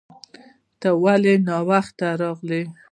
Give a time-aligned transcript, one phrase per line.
[0.79, 2.61] ته ولې ناوخته راغلې